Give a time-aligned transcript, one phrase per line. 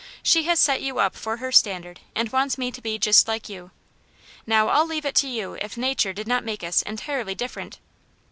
[0.23, 3.47] She has set you up for her standard and wants me to be just like
[3.47, 3.69] you.
[4.47, 7.77] Now I'll leave it to you if nature did not make us entirely different